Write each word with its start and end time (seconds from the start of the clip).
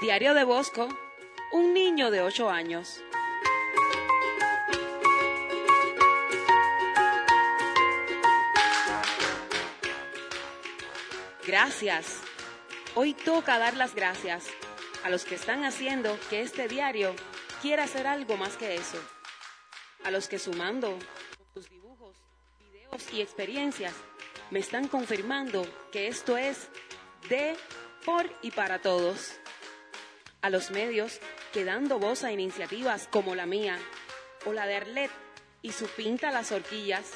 Diario 0.00 0.34
de 0.34 0.44
Bosco, 0.44 0.88
un 1.52 1.72
niño 1.72 2.10
de 2.10 2.20
8 2.20 2.50
años. 2.50 3.02
Gracias. 11.46 12.20
Hoy 12.94 13.14
toca 13.14 13.58
dar 13.58 13.74
las 13.74 13.94
gracias 13.94 14.44
a 15.02 15.08
los 15.08 15.24
que 15.24 15.34
están 15.34 15.64
haciendo 15.64 16.18
que 16.28 16.42
este 16.42 16.68
diario 16.68 17.16
quiera 17.62 17.86
ser 17.86 18.06
algo 18.06 18.36
más 18.36 18.58
que 18.58 18.74
eso. 18.74 19.02
A 20.04 20.10
los 20.10 20.28
que 20.28 20.38
sumando 20.38 20.98
sus 21.54 21.70
dibujos, 21.70 22.14
videos 22.58 23.12
y 23.14 23.22
experiencias 23.22 23.94
me 24.50 24.58
están 24.58 24.88
confirmando 24.88 25.66
que 25.90 26.08
esto 26.08 26.36
es 26.36 26.68
de, 27.30 27.56
por 28.04 28.30
y 28.42 28.50
para 28.50 28.82
todos 28.82 29.40
a 30.46 30.50
los 30.50 30.70
medios 30.70 31.18
que 31.52 31.64
dando 31.64 31.98
voz 31.98 32.22
a 32.22 32.30
iniciativas 32.30 33.08
como 33.10 33.34
la 33.34 33.46
mía 33.46 33.80
o 34.44 34.52
la 34.52 34.64
de 34.64 34.76
Arlet 34.76 35.10
y 35.60 35.72
su 35.72 35.88
pinta 35.88 36.30
las 36.30 36.52
horquillas, 36.52 37.10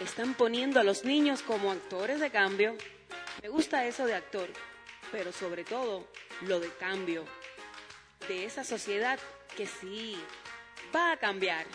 están 0.00 0.34
poniendo 0.34 0.78
a 0.78 0.84
los 0.84 1.04
niños 1.04 1.42
como 1.42 1.72
actores 1.72 2.20
de 2.20 2.30
cambio. 2.30 2.76
Me 3.42 3.48
gusta 3.48 3.84
eso 3.84 4.06
de 4.06 4.14
actor, 4.14 4.48
pero 5.10 5.32
sobre 5.32 5.64
todo 5.64 6.06
lo 6.42 6.60
de 6.60 6.70
cambio, 6.74 7.24
de 8.28 8.44
esa 8.44 8.62
sociedad 8.62 9.18
que 9.56 9.66
sí 9.66 10.16
va 10.94 11.10
a 11.10 11.16
cambiar. 11.16 11.66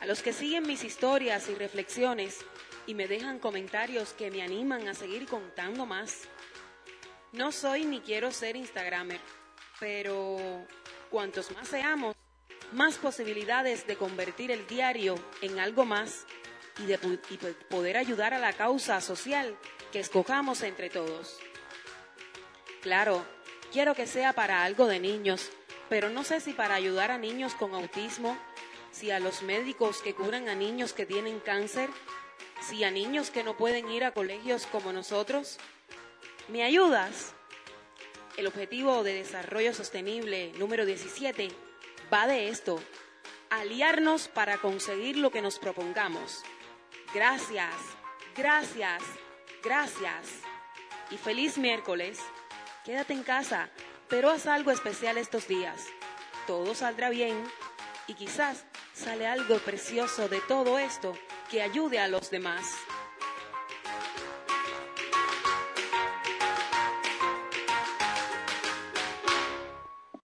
A 0.00 0.06
los 0.06 0.24
que 0.24 0.32
siguen 0.32 0.66
mis 0.66 0.82
historias 0.82 1.48
y 1.48 1.54
reflexiones 1.54 2.40
y 2.88 2.94
me 2.94 3.06
dejan 3.06 3.38
comentarios 3.38 4.12
que 4.12 4.32
me 4.32 4.42
animan 4.42 4.88
a 4.88 4.94
seguir 4.94 5.28
contando 5.28 5.86
más. 5.86 6.22
No 7.30 7.52
soy 7.52 7.84
ni 7.84 8.00
quiero 8.00 8.32
ser 8.32 8.56
Instagramer 8.56 9.20
pero 9.84 10.38
cuantos 11.10 11.52
más 11.52 11.68
seamos, 11.68 12.16
más 12.72 12.96
posibilidades 12.96 13.86
de 13.86 13.96
convertir 13.96 14.50
el 14.50 14.66
diario 14.66 15.14
en 15.42 15.58
algo 15.58 15.84
más 15.84 16.24
y 16.78 16.86
de 16.86 16.96
poder 17.68 17.98
ayudar 17.98 18.32
a 18.32 18.38
la 18.38 18.54
causa 18.54 19.02
social 19.02 19.58
que 19.92 20.00
escojamos 20.00 20.62
entre 20.62 20.88
todos. 20.88 21.38
Claro, 22.80 23.26
quiero 23.74 23.94
que 23.94 24.06
sea 24.06 24.32
para 24.32 24.64
algo 24.64 24.86
de 24.86 25.00
niños, 25.00 25.50
pero 25.90 26.08
no 26.08 26.24
sé 26.24 26.40
si 26.40 26.54
para 26.54 26.76
ayudar 26.76 27.10
a 27.10 27.18
niños 27.18 27.54
con 27.54 27.74
autismo, 27.74 28.38
si 28.90 29.10
a 29.10 29.20
los 29.20 29.42
médicos 29.42 30.00
que 30.00 30.14
curan 30.14 30.48
a 30.48 30.54
niños 30.54 30.94
que 30.94 31.04
tienen 31.04 31.40
cáncer, 31.40 31.90
si 32.62 32.84
a 32.84 32.90
niños 32.90 33.30
que 33.30 33.44
no 33.44 33.54
pueden 33.54 33.90
ir 33.90 34.04
a 34.04 34.12
colegios 34.12 34.66
como 34.66 34.94
nosotros. 34.94 35.58
¿Me 36.48 36.64
ayudas? 36.64 37.34
El 38.36 38.48
objetivo 38.48 39.04
de 39.04 39.14
desarrollo 39.14 39.72
sostenible 39.72 40.52
número 40.58 40.84
17 40.84 41.48
va 42.12 42.26
de 42.26 42.48
esto, 42.48 42.80
aliarnos 43.48 44.26
para 44.26 44.58
conseguir 44.58 45.16
lo 45.16 45.30
que 45.30 45.40
nos 45.40 45.60
propongamos. 45.60 46.42
Gracias, 47.14 47.74
gracias, 48.36 49.02
gracias. 49.62 50.40
Y 51.10 51.16
feliz 51.16 51.58
miércoles. 51.58 52.18
Quédate 52.84 53.12
en 53.12 53.22
casa, 53.22 53.70
pero 54.08 54.30
haz 54.30 54.46
algo 54.46 54.72
especial 54.72 55.16
estos 55.16 55.46
días. 55.46 55.86
Todo 56.48 56.74
saldrá 56.74 57.10
bien 57.10 57.40
y 58.08 58.14
quizás 58.14 58.64
sale 58.92 59.28
algo 59.28 59.58
precioso 59.58 60.28
de 60.28 60.40
todo 60.40 60.78
esto 60.80 61.16
que 61.50 61.62
ayude 61.62 62.00
a 62.00 62.08
los 62.08 62.30
demás. 62.30 62.66